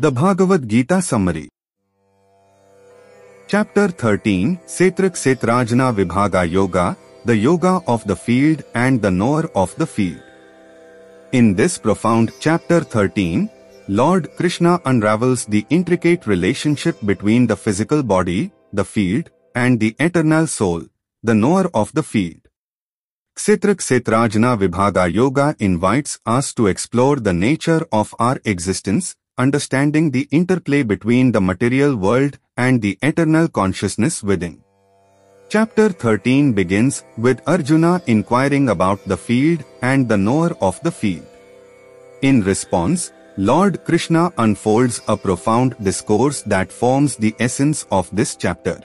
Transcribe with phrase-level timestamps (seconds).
[0.00, 1.48] The Bhagavad Gita Summary
[3.48, 9.74] Chapter 13 Ksetra Ksetrajna Vibhaaga Yoga The Yoga of the Field and the Knower of
[9.74, 10.22] the Field.
[11.32, 13.50] In this profound chapter 13,
[13.88, 20.46] Lord Krishna unravels the intricate relationship between the physical body, the field, and the eternal
[20.46, 20.84] soul,
[21.24, 22.46] the knower of the field.
[23.34, 30.28] Kshetra Kshetrajna Vibhaga Yoga invites us to explore the nature of our existence, understanding the
[30.30, 34.62] interplay between the material world and the eternal consciousness within.
[35.48, 41.24] Chapter 13 begins with Arjuna inquiring about the field and the knower of the field.
[42.20, 48.80] In response, Lord Krishna unfolds a profound discourse that forms the essence of this chapter.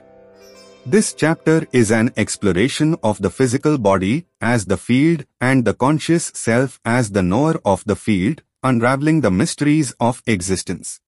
[0.85, 6.31] This chapter is an exploration of the physical body as the field and the conscious
[6.35, 10.99] self as the knower of the field, unraveling the mysteries of existence.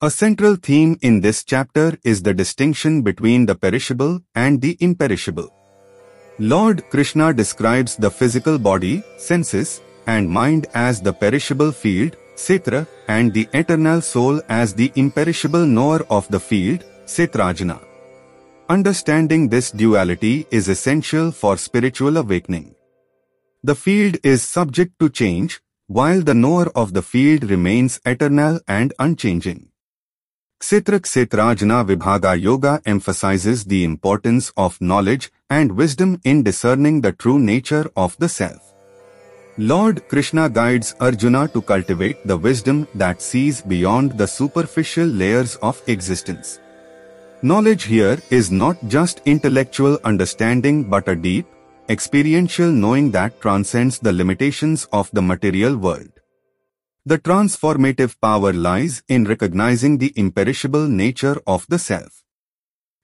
[0.00, 5.48] A central theme in this chapter is the distinction between the perishable and the imperishable.
[6.38, 13.32] Lord Krishna describes the physical body, senses, and mind as the perishable field, Kshetra, and
[13.32, 17.80] the eternal soul as the imperishable knower of the field, Kshetrajna.
[18.68, 22.74] Understanding this duality is essential for spiritual awakening.
[23.62, 25.60] The field is subject to change,
[25.98, 29.68] while the knower of the field remains eternal and unchanging.
[30.58, 37.38] Kshetra Kshetrajna Vibhaga Yoga emphasizes the importance of knowledge and wisdom in discerning the true
[37.38, 38.72] nature of the self.
[39.58, 45.82] Lord Krishna guides Arjuna to cultivate the wisdom that sees beyond the superficial layers of
[45.88, 46.58] existence.
[47.42, 51.46] Knowledge here is not just intellectual understanding but a deep,
[51.92, 56.12] experiential knowing that transcends the limitations of the material world.
[57.04, 62.22] The transformative power lies in recognizing the imperishable nature of the self.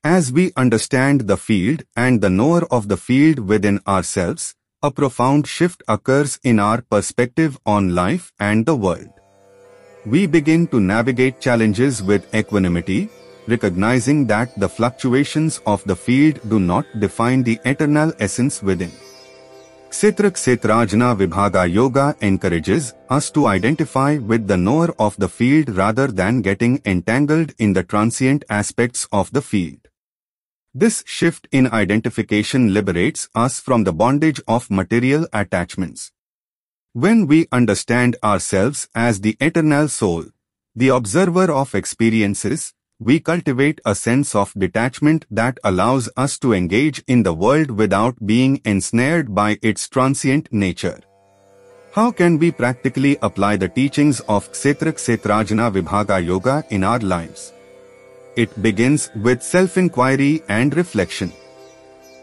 [0.03, 5.47] As we understand the field and the knower of the field within ourselves, a profound
[5.47, 9.11] shift occurs in our perspective on life and the world.
[10.07, 13.11] We begin to navigate challenges with equanimity,
[13.49, 18.93] recognizing that the fluctuations of the field do not define the eternal essence within.
[19.91, 26.07] Kshetra Kshetrajna Vibhaga Yoga encourages us to identify with the knower of the field rather
[26.09, 29.89] than getting entangled in the transient aspects of the field.
[30.75, 36.13] This shift in identification liberates us from the bondage of material attachments.
[36.93, 40.27] When we understand ourselves as the eternal soul,
[40.77, 47.01] the observer of experiences, we cultivate a sense of detachment that allows us to engage
[47.07, 50.99] in the world without being ensnared by its transient nature.
[51.93, 57.53] How can we practically apply the teachings of Kshetra Kshetrajna Vibhaga Yoga in our lives?
[58.37, 61.33] It begins with self-inquiry and reflection.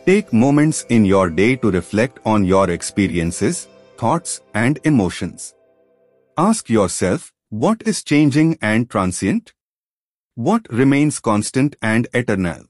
[0.06, 5.56] Take moments in your day to reflect on your experiences, thoughts and emotions.
[6.38, 9.54] Ask yourself, what is changing and transient?
[10.38, 12.66] What remains constant and eternal?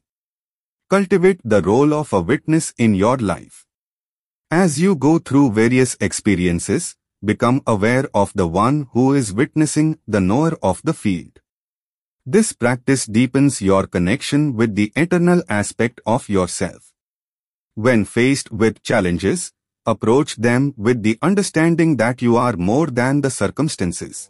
[0.87, 3.65] Cultivate the role of a witness in your life.
[4.51, 10.21] As you go through various experiences, become aware of the one who is witnessing the
[10.21, 11.39] knower of the field.
[12.23, 16.93] This practice deepens your connection with the eternal aspect of yourself.
[17.73, 19.53] When faced with challenges,
[19.87, 24.29] approach them with the understanding that you are more than the circumstances.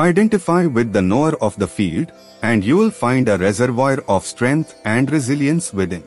[0.00, 2.10] Identify with the knower of the field,
[2.42, 6.02] and you will find a reservoir of strength and resilience within.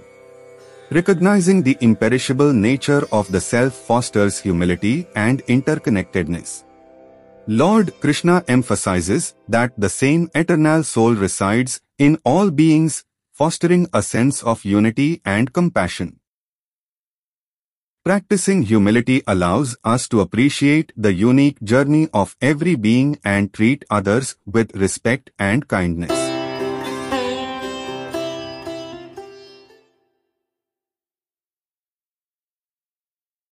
[0.90, 6.64] Recognizing the imperishable nature of the self fosters humility and interconnectedness.
[7.46, 14.42] Lord Krishna emphasizes that the same eternal soul resides in all beings, fostering a sense
[14.42, 16.20] of unity and compassion.
[18.06, 24.36] Practicing humility allows us to appreciate the unique journey of every being and treat others
[24.46, 26.33] with respect and kindness.